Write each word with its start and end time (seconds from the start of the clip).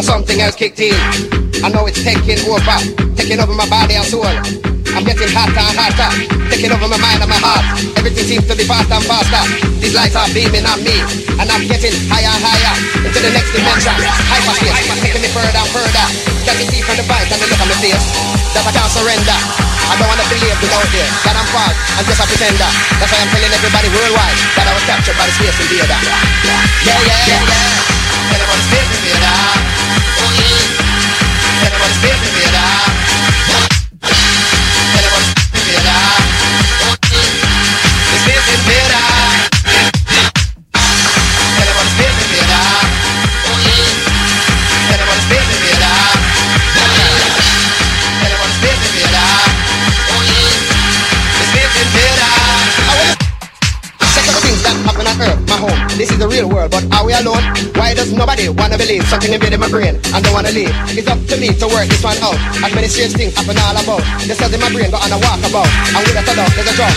Something 0.00 0.40
else 0.40 0.56
kicked 0.56 0.80
in. 0.80 0.96
I 1.60 1.68
know 1.68 1.84
it's 1.84 2.00
taking 2.00 2.40
over, 2.48 2.76
taking 3.20 3.36
over 3.36 3.52
my 3.52 3.68
body 3.68 4.00
and 4.00 4.04
soul. 4.04 4.24
I'm 4.96 5.04
getting 5.04 5.28
hotter 5.28 5.60
and 5.60 5.76
hotter, 5.76 6.08
taking 6.48 6.72
over 6.72 6.88
my 6.88 6.96
mind 6.96 7.20
and 7.20 7.28
my 7.28 7.36
heart. 7.36 7.62
Everything 8.00 8.24
seems 8.24 8.48
to 8.48 8.56
be 8.56 8.64
faster 8.64 8.96
and 8.96 9.04
faster. 9.04 9.44
These 9.76 9.92
lights 9.92 10.16
are 10.16 10.24
beaming 10.32 10.64
on 10.64 10.80
me, 10.80 11.04
and 11.36 11.46
I'm 11.46 11.68
getting 11.68 11.92
higher 12.08 12.32
and 12.32 12.42
higher 12.42 12.74
into 13.04 13.20
the 13.20 13.28
next 13.28 13.52
dimension. 13.52 13.92
Hyperspace, 14.24 14.88
taking 15.04 15.20
me 15.20 15.30
further 15.36 15.52
and 15.52 15.70
further. 15.70 16.06
Can 16.48 16.56
me 16.56 16.64
see 16.64 16.80
from 16.80 16.96
the 16.96 17.04
vibes 17.04 17.30
and 17.30 17.40
the 17.44 17.46
look 17.52 17.60
on 17.60 17.68
my 17.68 17.76
face 17.84 18.04
that 18.56 18.64
I 18.64 18.72
can't 18.72 18.90
surrender. 18.90 19.38
I 19.90 19.94
don't 20.00 20.08
wanna 20.08 20.26
believe 20.32 20.56
without 20.64 20.90
it 20.96 21.10
that 21.28 21.34
I'm 21.34 21.48
false 21.50 21.76
I'm 21.98 22.06
just 22.08 22.22
a 22.22 22.26
pretender. 22.26 22.70
That's 22.98 23.10
why 23.12 23.20
I'm 23.20 23.30
telling 23.30 23.52
everybody 23.52 23.88
worldwide 23.92 24.38
that 24.56 24.64
I 24.64 24.72
was 24.72 24.84
captured 24.88 25.18
by 25.20 25.28
the 25.28 25.34
space 25.36 25.60
invader. 25.60 26.00
Yeah, 26.46 26.64
yeah, 26.88 27.04
yeah. 27.04 27.42
yeah. 27.52 28.32
Everybody's 28.32 28.66
space 28.70 28.90
invader. 28.96 29.34
Oh 29.36 29.79
yeah. 32.02 32.59
We 57.10 57.18
alone? 57.18 57.42
Why 57.74 57.90
does 57.90 58.14
nobody 58.14 58.46
wanna 58.46 58.78
believe 58.78 59.02
something 59.10 59.34
in 59.34 59.42
my 59.58 59.66
brain 59.66 59.98
and 59.98 60.20
don't 60.22 60.30
wanna 60.30 60.54
leave? 60.54 60.70
It's 60.94 61.10
up 61.10 61.18
to 61.18 61.34
me 61.42 61.50
to 61.58 61.66
work 61.66 61.90
this 61.90 62.02
one 62.06 62.14
out. 62.22 62.38
As 62.62 62.70
many 62.70 62.86
strange 62.86 63.18
things 63.18 63.34
happen 63.34 63.58
all 63.58 63.74
about. 63.74 64.02
The 64.30 64.34
cells 64.38 64.54
in 64.54 64.62
my 64.62 64.70
brain 64.70 64.94
go 64.94 64.98
on 65.02 65.10
a 65.10 65.18
walkabout, 65.18 65.66
and 65.66 66.02
with 66.06 66.14
a 66.14 66.22
out, 66.22 66.50
there's 66.54 66.70
a 66.70 66.74
drum. 66.78 66.94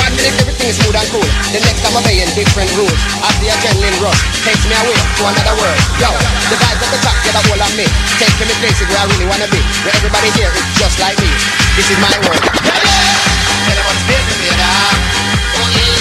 One 0.00 0.12
minute 0.16 0.32
everything 0.40 0.72
is 0.72 0.76
smooth 0.80 0.96
and 0.96 1.08
cool, 1.12 1.28
the 1.52 1.60
next 1.60 1.84
time 1.84 1.92
I'm 1.96 2.04
obeying 2.04 2.32
different 2.32 2.70
rules. 2.80 2.96
As 3.20 3.36
the 3.40 3.52
adrenaline 3.52 3.96
rush 4.00 4.20
takes 4.44 4.64
me 4.64 4.72
away 4.72 4.96
to 4.96 5.22
another 5.28 5.54
world. 5.60 5.80
Yo, 6.00 6.10
the 6.48 6.56
guys 6.56 6.80
at 6.80 6.88
the 6.88 7.00
top 7.04 7.16
get 7.20 7.36
a 7.36 7.40
hold 7.44 7.60
of 7.60 7.72
me, 7.76 7.84
taking 8.16 8.48
me 8.48 8.54
places 8.64 8.88
where 8.88 9.00
I 9.00 9.06
really 9.12 9.28
wanna 9.28 9.48
be, 9.52 9.60
where 9.84 9.92
everybody 10.00 10.32
here 10.32 10.52
is 10.52 10.66
just 10.80 10.96
like 10.96 11.16
me. 11.20 11.28
This 11.76 11.92
is 11.92 11.98
my 12.00 12.12
world. 12.24 12.40
Yeah, 12.64 12.72
yeah. 12.72 13.72
Everyone's 13.72 14.04
business 14.08 14.56
now. 14.56 15.60
Oh 15.60 15.68
yeah. 15.76 15.96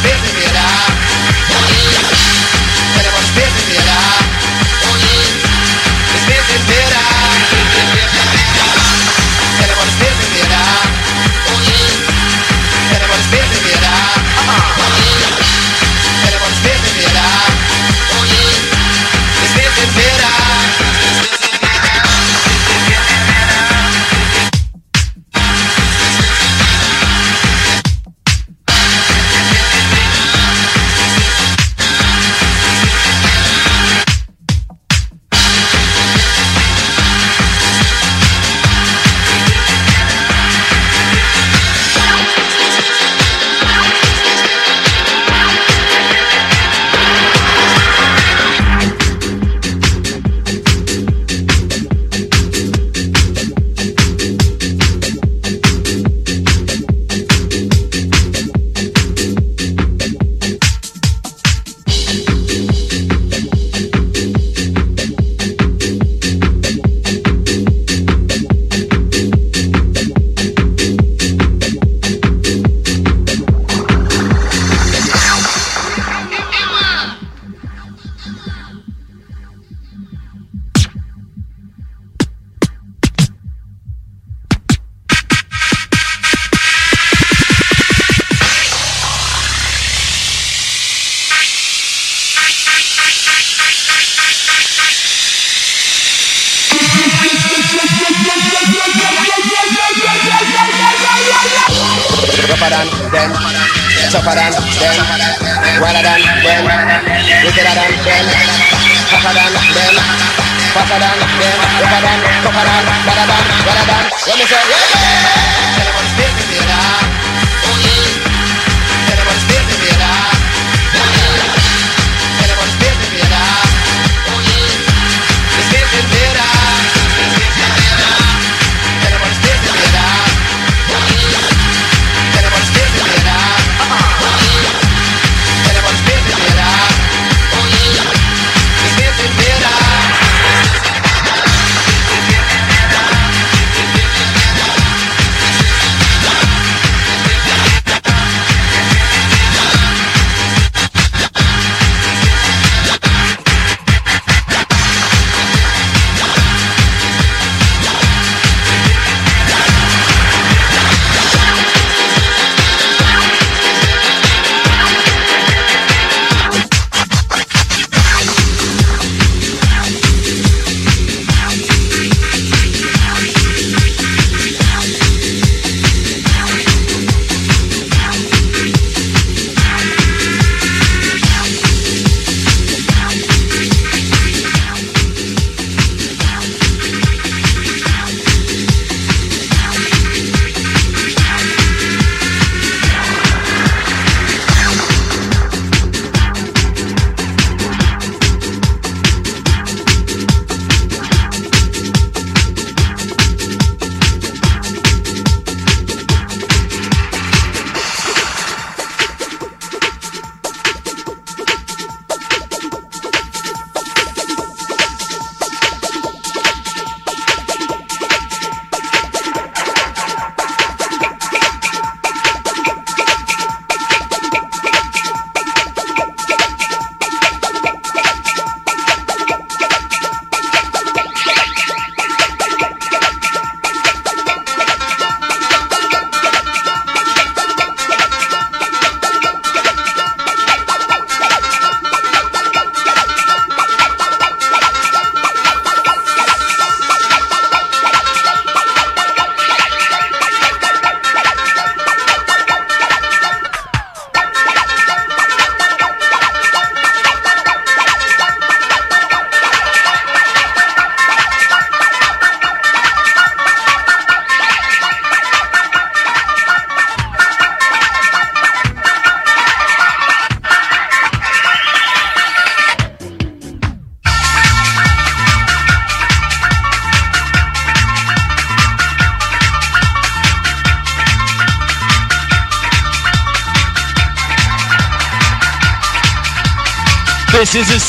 Business 0.00 0.32
me 0.32 0.89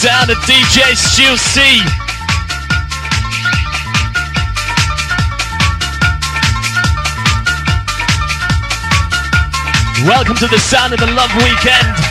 Sound 0.02 0.32
of 0.32 0.38
DJ 0.48 0.96
Stu 0.96 1.38
C. 1.38 1.62
Welcome 10.04 10.38
to 10.38 10.48
the 10.48 10.58
sound 10.58 10.94
of 10.94 11.00
the 11.02 11.06
love 11.06 11.30
weekend. 11.36 12.11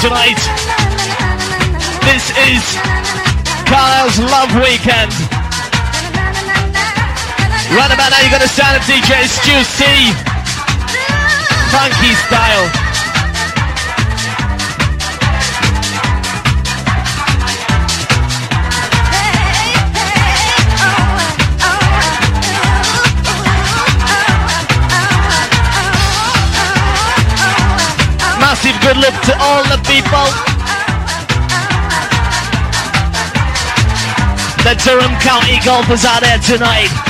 tonight. 0.00 0.40
This 2.08 2.32
is 2.48 2.64
Carlisle's 3.68 4.18
Love 4.32 4.48
Weekend. 4.56 5.12
Right 7.76 7.92
about 7.92 8.08
now, 8.08 8.20
you're 8.20 8.30
going 8.30 8.40
to 8.40 8.48
sound 8.48 8.80
up 8.80 8.82
DJ 8.88 9.28
Stu 9.28 9.60
C. 9.62 9.84
Funky 11.70 12.14
style. 12.16 12.89
People. 30.02 30.32
The 34.64 34.74
Durham 34.84 35.14
County 35.20 35.58
golfers 35.64 36.04
are 36.04 36.20
there 36.20 36.38
tonight. 36.38 37.09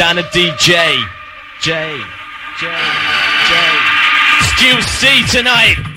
To 0.00 0.22
DJ. 0.32 0.96
J. 1.60 2.00
J. 2.58 2.66
J. 3.48 3.54
Stu 4.40 4.80
C 4.80 5.36
tonight. 5.36 5.89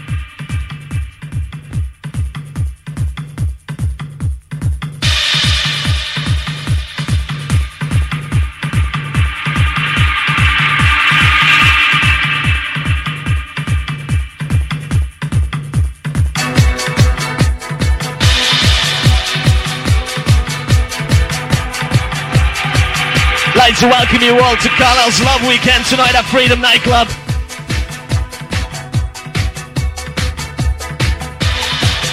To 23.84 23.90
welcome 23.90 24.22
you 24.22 24.40
all 24.40 24.56
to 24.56 24.70
Carlisle's 24.70 25.20
Love 25.20 25.46
Weekend 25.46 25.84
tonight 25.86 26.16
at 26.16 26.24
Freedom 26.32 26.62
Nightclub. 26.62 27.10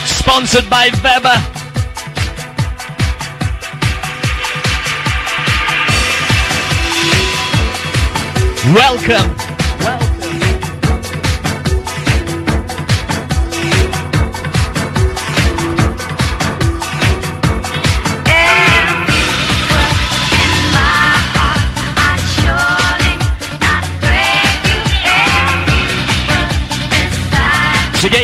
Sponsored 0.04 0.68
by 0.68 0.90
Weber. 1.04 1.38
Welcome. 8.74 9.49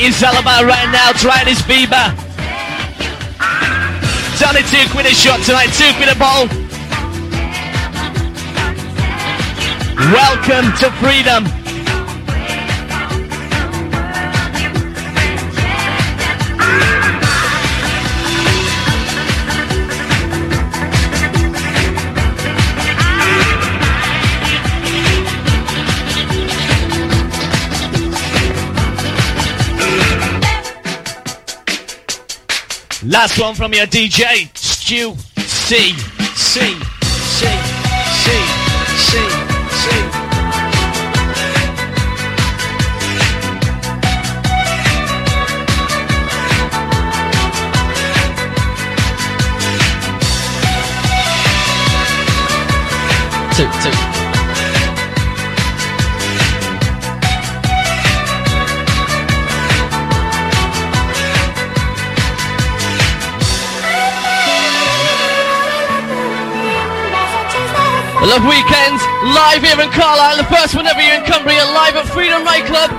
Get 0.06 0.20
your 0.20 0.30
Zalabar 0.30 0.64
right 0.68 0.88
now, 0.92 1.10
try 1.14 1.42
this 1.42 1.60
Bieber. 1.62 2.14
Only 4.46 4.62
two 4.62 4.88
quid 4.92 5.06
a 5.06 5.08
shot 5.08 5.42
tonight, 5.42 5.66
two 5.74 5.92
quid 5.96 6.08
a. 6.08 6.46
Welcome 10.12 10.76
to 10.78 10.92
freedom. 11.00 11.55
Last 33.16 33.40
one 33.40 33.54
from 33.54 33.72
your 33.72 33.86
DJ, 33.86 34.54
Stu 34.54 35.16
C. 35.38 35.92
C. 36.34 36.60
C. 37.14 37.75
Love 68.26 68.42
Weekends, 68.42 69.02
live 69.38 69.62
here 69.62 69.78
in 69.78 69.88
Carlisle, 69.92 70.36
the 70.36 70.50
first 70.50 70.74
one 70.74 70.84
ever 70.84 70.98
here 71.00 71.14
in 71.14 71.22
Cumbria, 71.22 71.62
live 71.62 71.94
at 71.94 72.06
Freedom 72.10 72.42
Nightclub. 72.42 72.90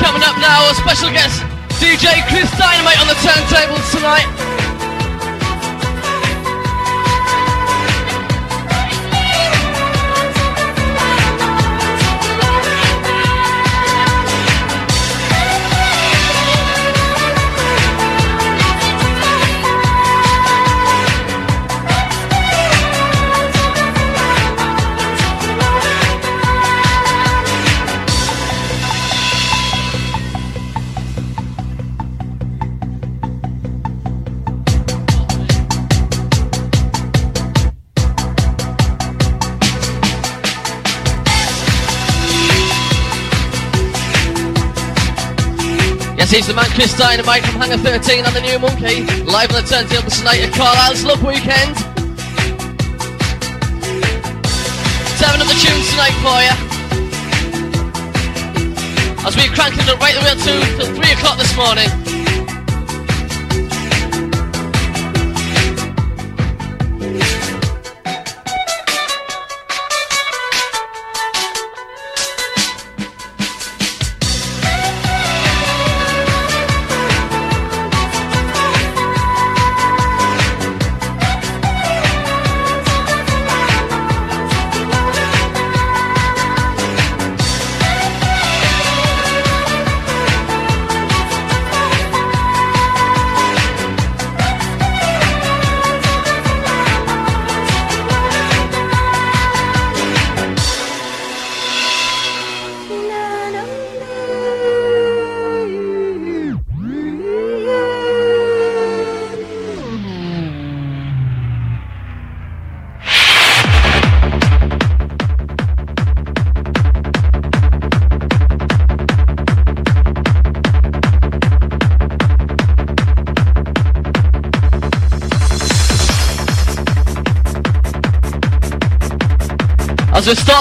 Coming 0.00 0.24
up 0.24 0.40
now, 0.40 0.70
a 0.70 0.74
special 0.74 1.12
guest, 1.12 1.44
DJ 1.76 2.24
Chris 2.32 2.48
Dynamite 2.56 2.96
on 2.96 3.08
the 3.12 3.18
turntables 3.20 3.92
tonight. 3.92 4.65
He's 46.36 46.48
the 46.48 46.52
man 46.52 46.68
Chris 46.76 46.92
Dynamite 46.98 47.42
from 47.46 47.62
Hangar 47.62 47.78
13 47.78 48.26
on 48.26 48.34
the 48.34 48.42
new 48.42 48.58
Monkey. 48.58 49.06
Live 49.24 49.48
on 49.56 49.56
the 49.56 49.64
turntables 49.64 50.18
tonight 50.18 50.44
at 50.44 50.52
Carlisle's 50.52 51.02
Love 51.02 51.22
Weekend. 51.24 51.74
Seven 55.16 55.40
of 55.40 55.48
the 55.48 55.56
tunes 55.56 55.88
tonight 55.96 56.12
for 56.20 56.36
you. 56.44 56.52
As 59.26 59.34
we 59.34 59.48
cranking 59.48 59.80
it 59.80 59.88
up 59.88 59.98
right 59.98 60.12
the 60.12 60.20
way 60.20 60.34
to 60.36 60.76
till 60.76 60.94
3 60.94 61.12
o'clock 61.12 61.38
this 61.38 61.56
morning. 61.56 62.05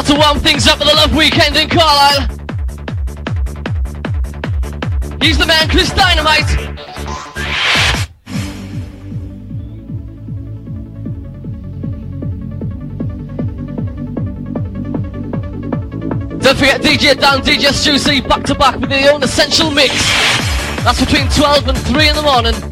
To 0.03 0.13
warm 0.13 0.39
things 0.39 0.67
up 0.67 0.77
with 0.77 0.89
the 0.89 0.93
Love 0.93 1.15
Weekend 1.15 1.55
in 1.55 1.69
Carlisle. 1.69 2.27
He's 5.19 5.37
the 5.37 5.45
man, 5.47 5.67
Chris 5.69 5.89
Dynamite. 5.91 6.45
Don't 16.39 16.57
forget 16.57 16.81
DJ 16.81 17.19
Dan, 17.19 17.39
DJ 17.39 17.83
Juicy 17.83 18.21
back 18.21 18.43
to 18.43 18.53
back 18.53 18.77
with 18.79 18.89
their 18.89 19.11
own 19.13 19.23
essential 19.23 19.71
mix. 19.71 19.93
That's 20.83 20.99
between 20.99 21.27
12 21.29 21.67
and 21.69 21.77
3 21.77 22.09
in 22.09 22.15
the 22.15 22.21
morning. 22.21 22.64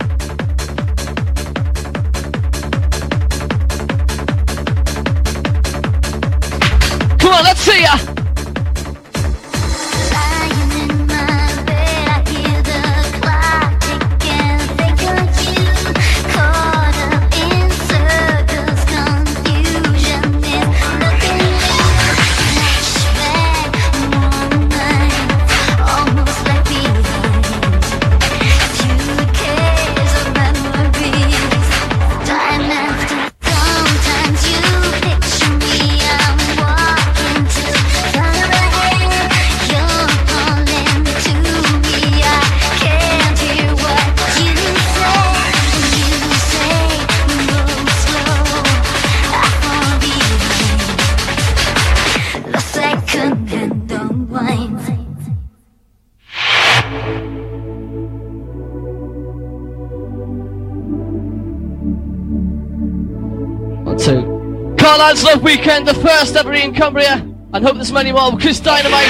Dog 65.34 65.44
Weekend, 65.44 65.88
the 65.88 65.96
first 65.96 66.36
ever 66.36 66.54
in 66.54 66.76
Cumbria, 66.76 67.14
and 67.54 67.66
hope 67.66 67.74
there's 67.74 67.92
many 67.92 68.12
more 68.12 68.32
because 68.36 68.60
Dynamite. 68.60 69.08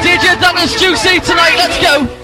DJ 0.00 0.40
Douglas 0.40 0.80
Juicy 0.80 1.20
tonight, 1.20 1.54
let's 1.56 1.78
go. 1.82 2.19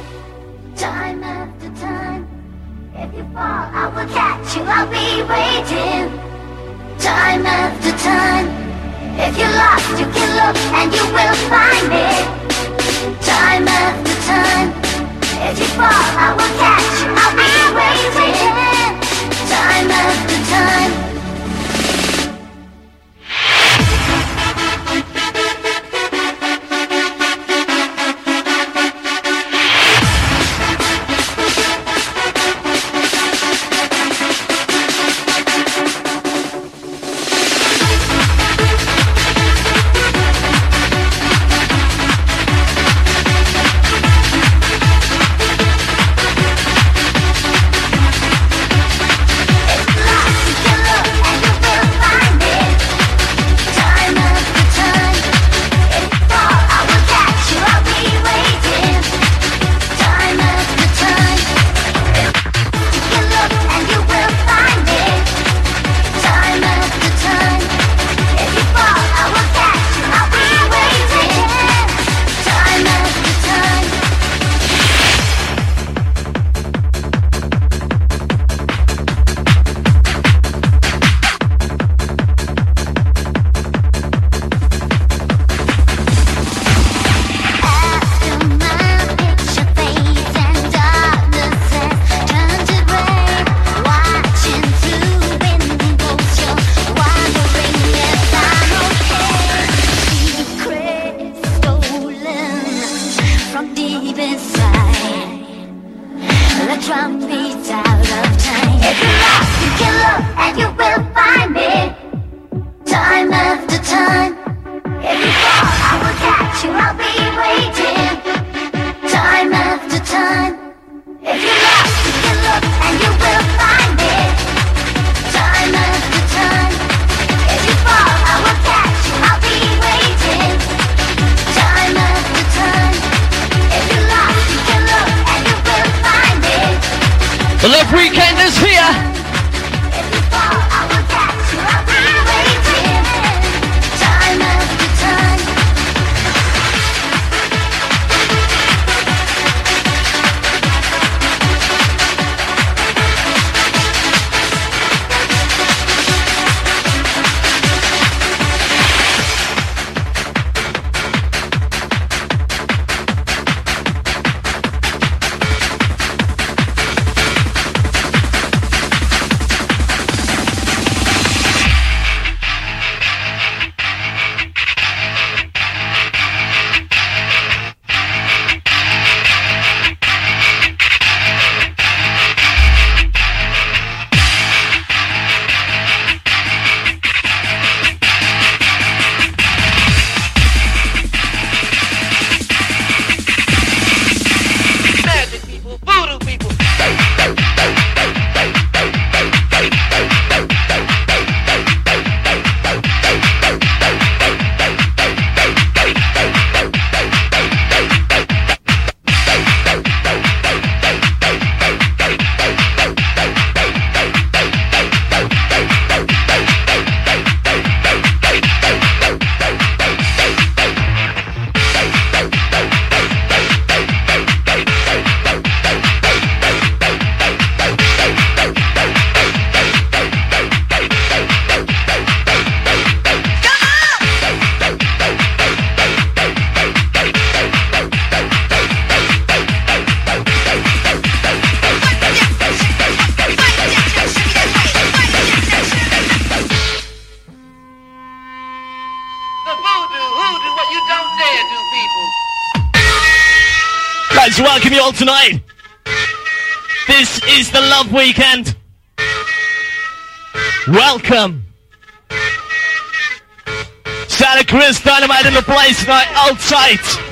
Place 265.46 265.80
tonight, 265.80 266.08
outside. 266.14 267.05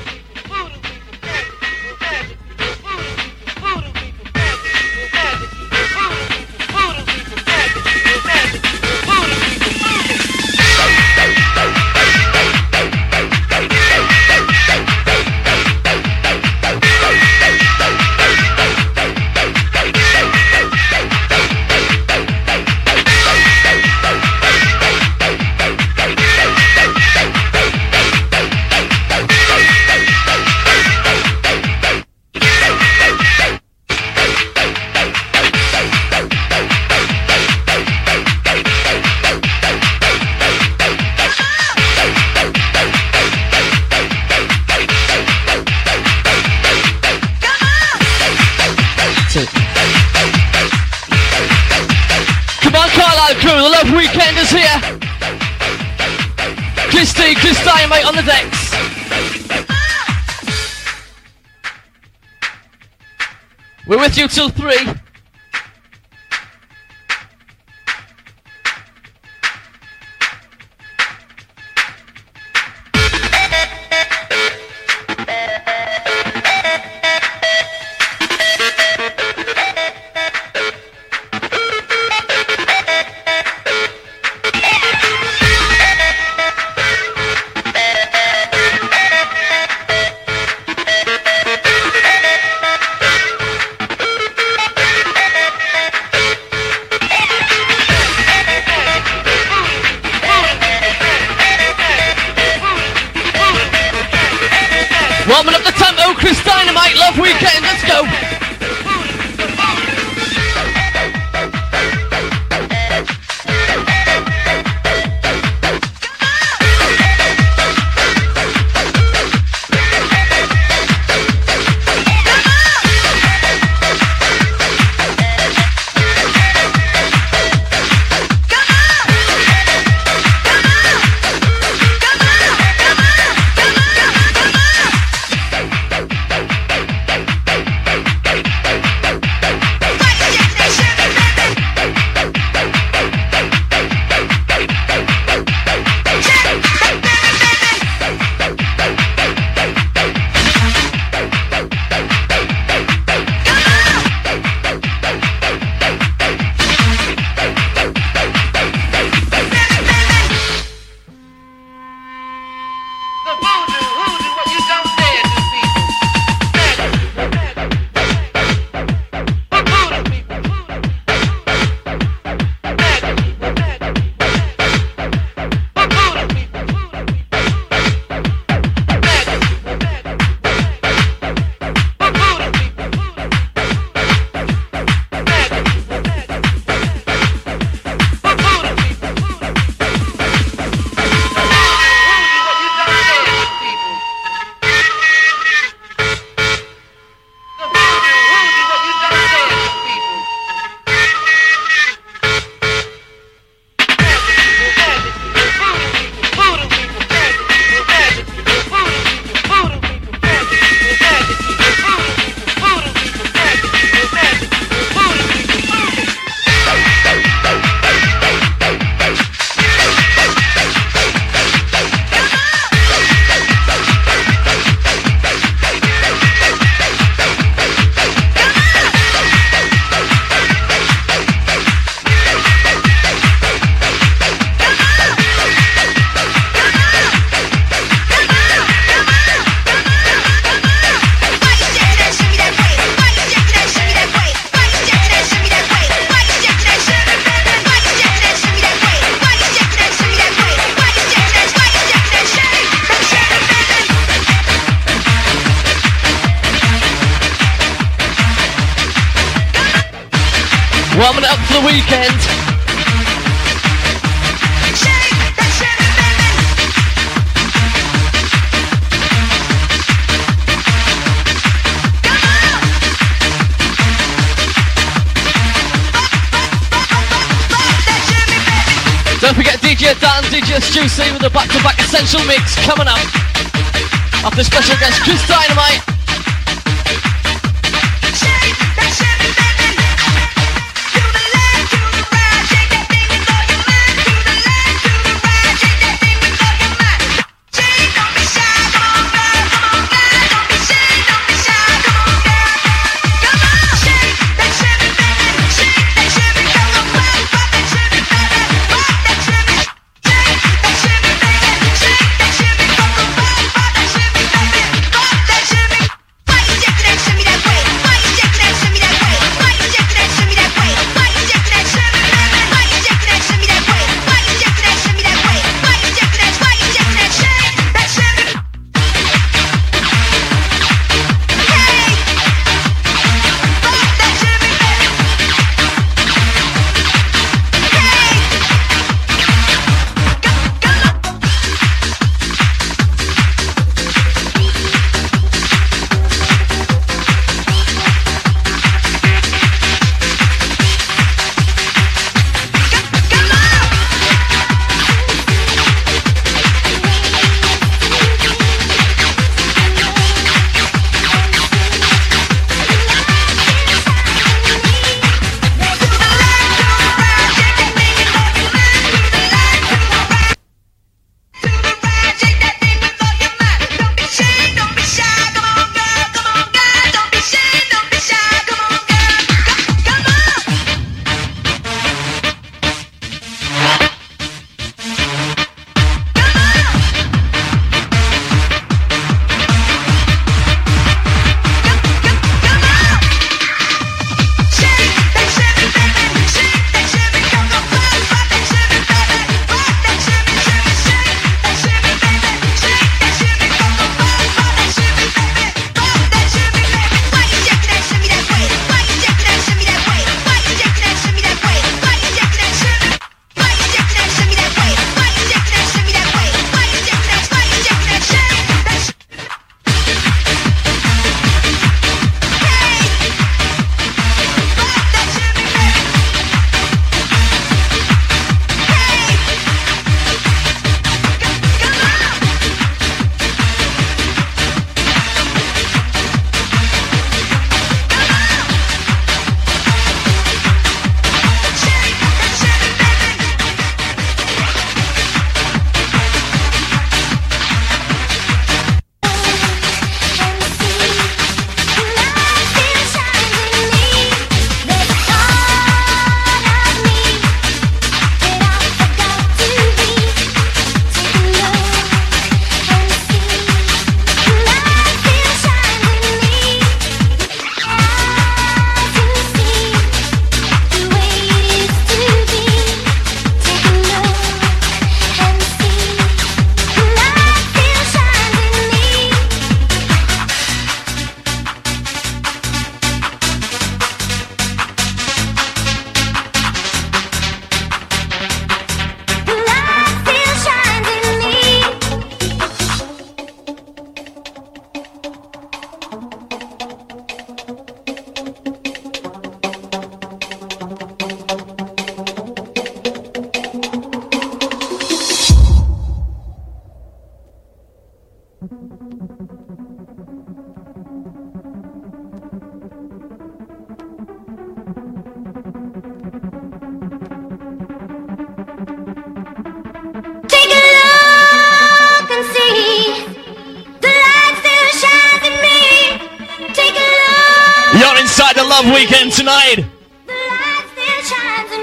Love 528.55 528.73
Weekend 528.73 529.11
tonight. 529.11 529.65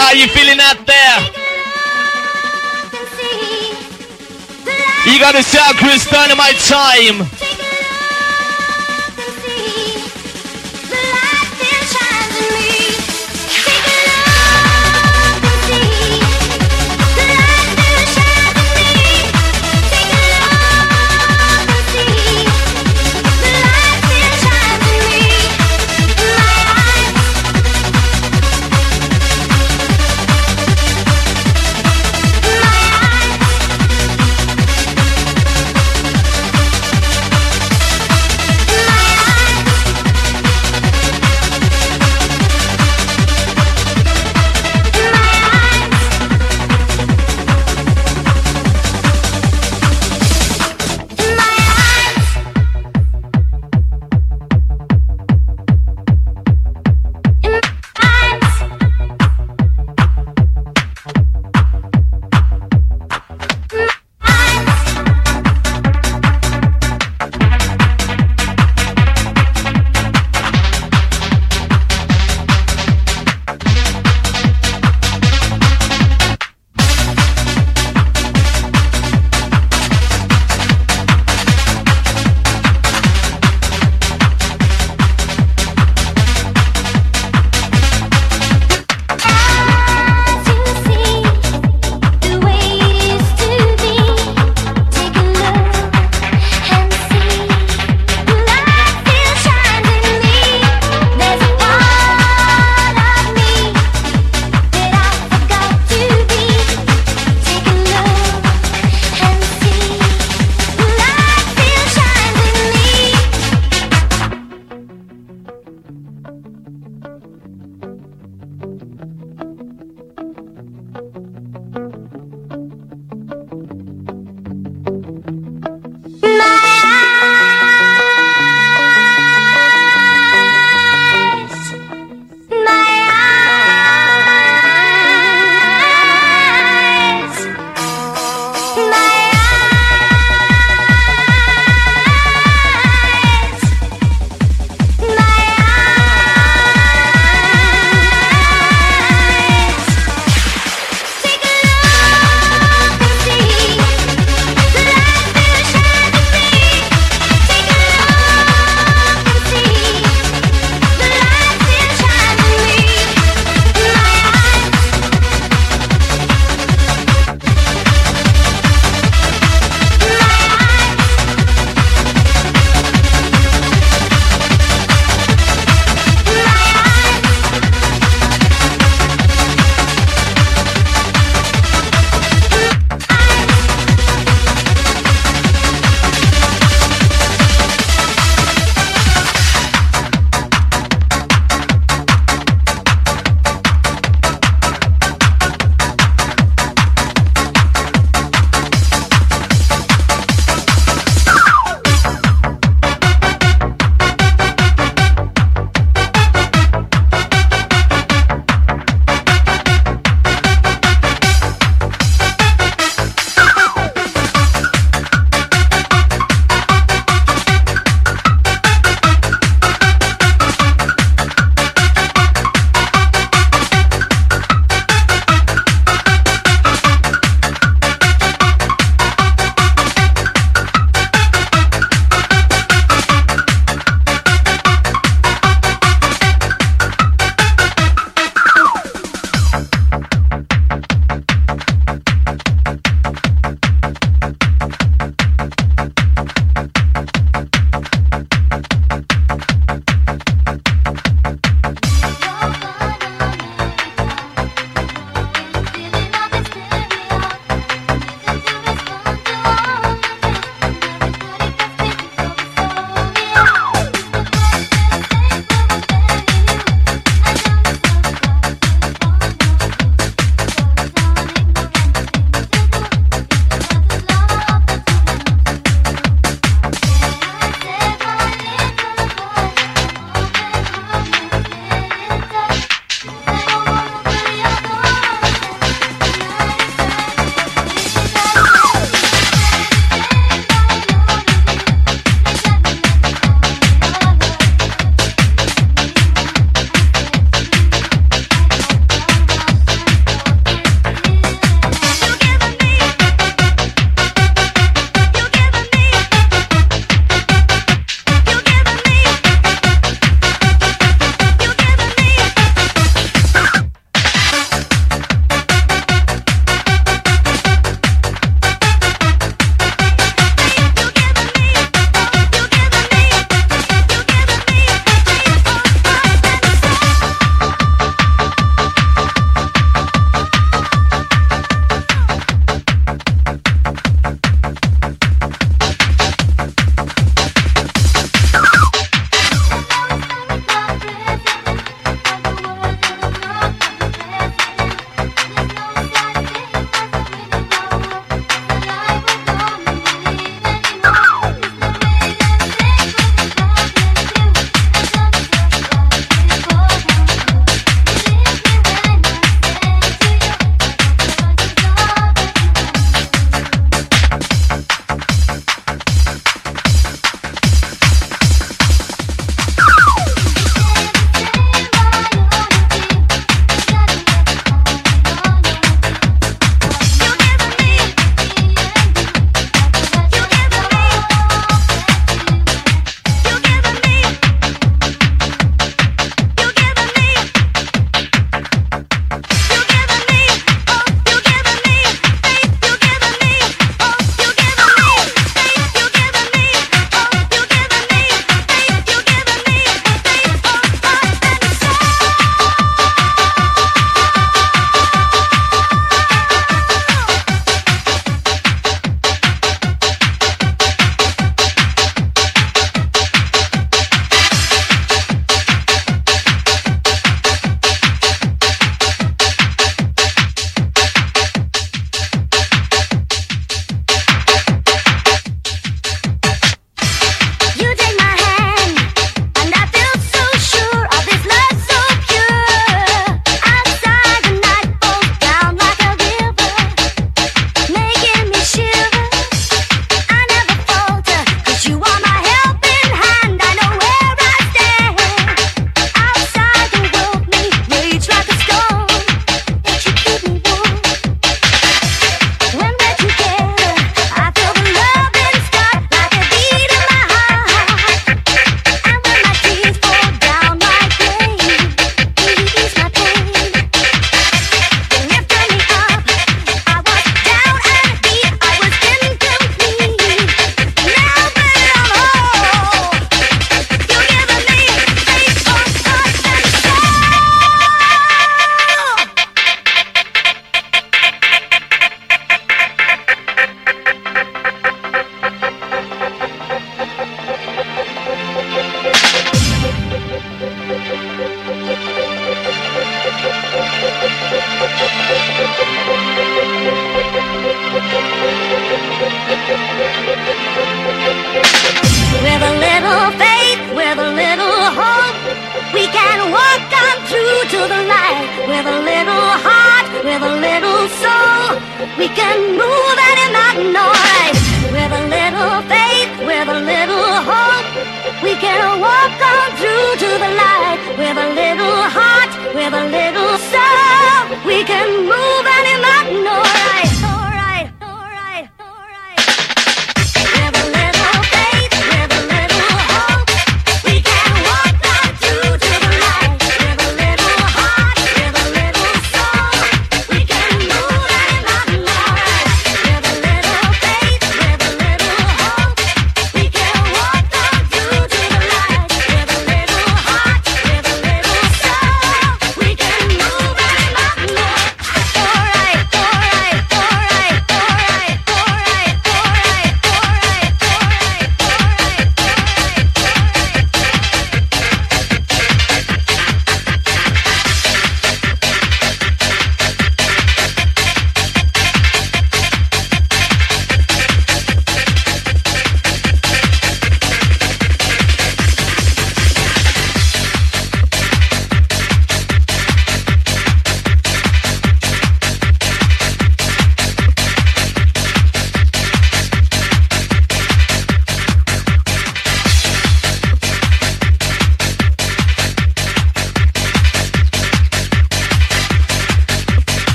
Are 0.00 0.14
you 0.14 0.26
feeling 0.28 0.58
out 0.58 0.86
there? 0.86 1.18
You 5.04 5.20
gotta 5.20 5.42
shout 5.42 5.74
Chris 5.74 6.08
Dynamite 6.08 6.56
time. 6.64 7.37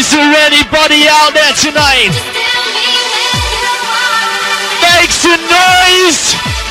Is 0.00 0.10
there 0.12 0.34
anybody 0.48 1.04
out 1.10 1.34
there 1.34 1.52
tonight? 1.60 2.08
Make 4.80 5.10
some 5.10 5.44
noise! 5.44 6.69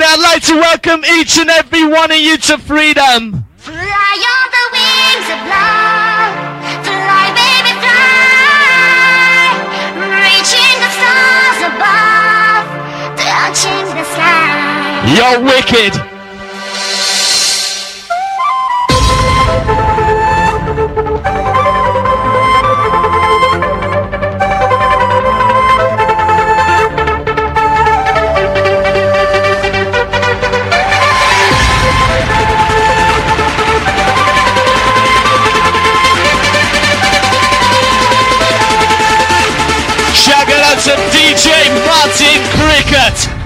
I'd 0.00 0.20
like 0.20 0.42
to 0.44 0.54
welcome 0.54 1.04
each 1.04 1.38
and 1.38 1.50
every 1.50 1.84
one 1.84 2.10
of 2.10 2.16
you 2.16 2.38
to 2.38 2.56
freedom. 2.56 3.44
Fly 3.56 3.76
on 3.76 4.48
the 4.56 4.64
wings 4.72 5.28
of 5.30 5.40
love. 5.46 6.32
Fly, 6.82 7.26
baby, 7.38 7.72
fly. 7.78 9.52
Reaching 10.16 10.74
the 10.80 10.90
stars 10.96 11.60
above. 11.70 12.66
Touching 13.20 13.86
the 13.94 14.04
sky. 14.10 15.12
You're 15.14 15.44
wicked. 15.44 16.17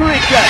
Cricket. 0.02 0.41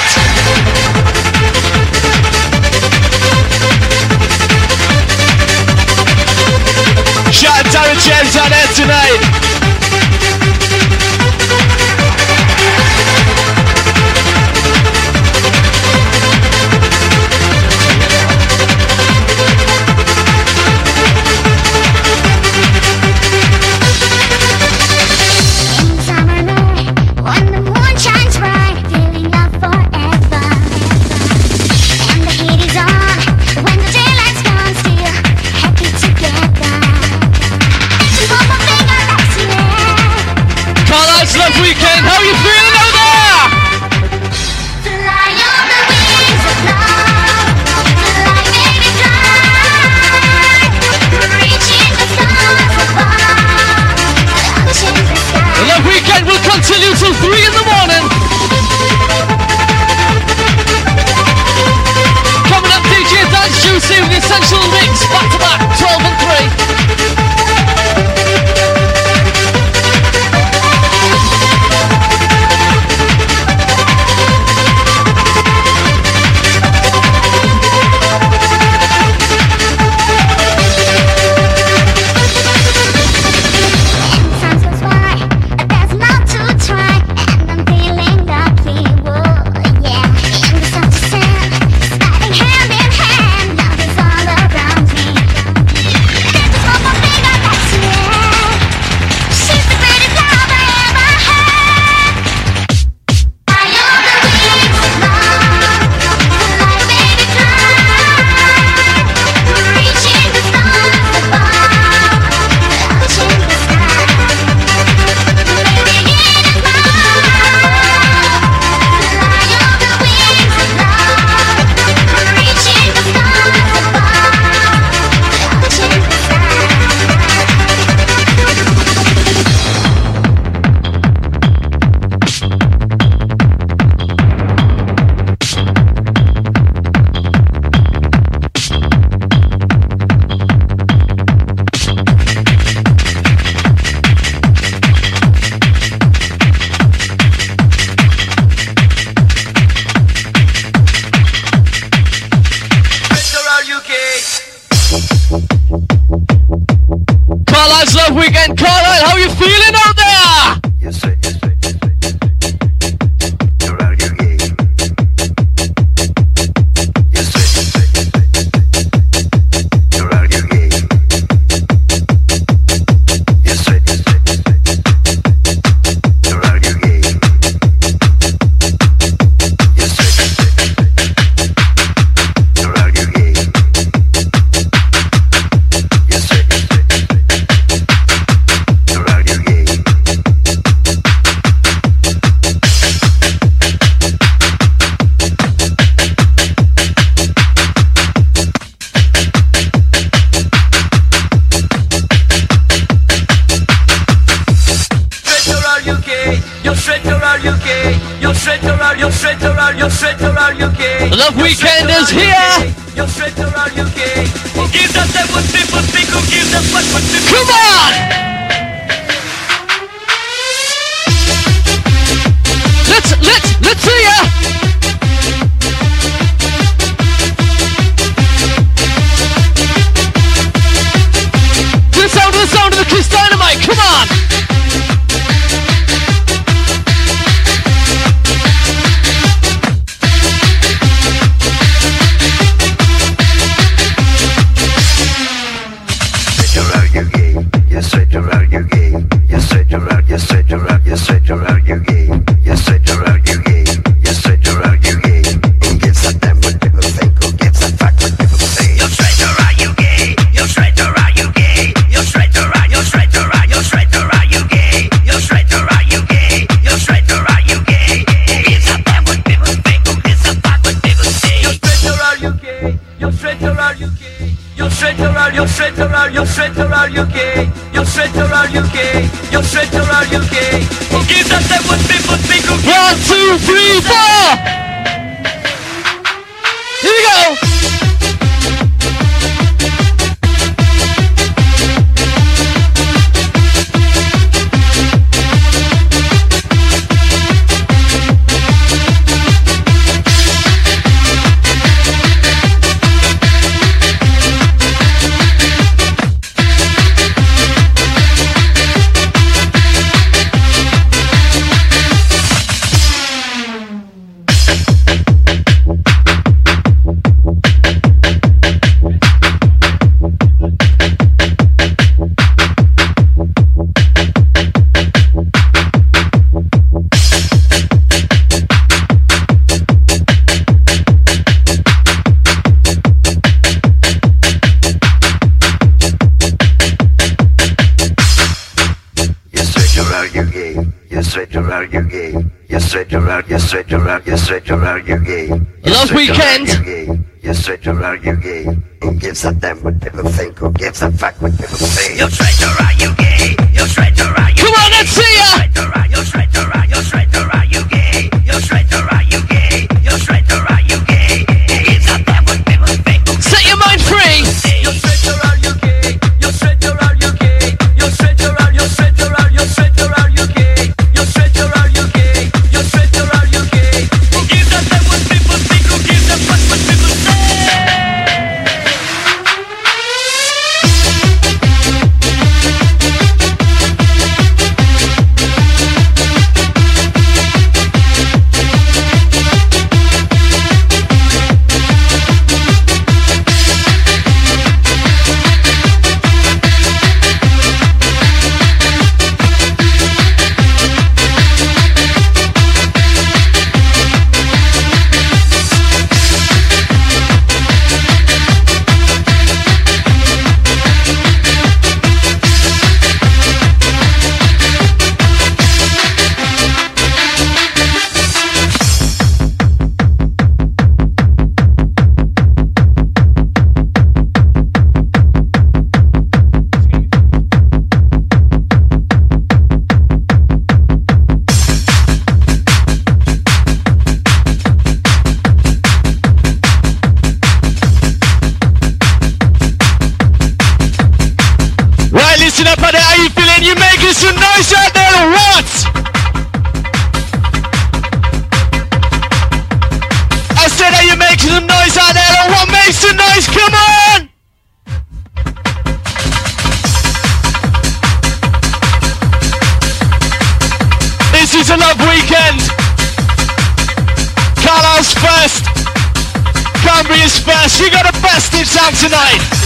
Sound 468.62 468.76
tonight. 468.76 469.41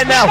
Right 0.00 0.08
now. 0.08 0.29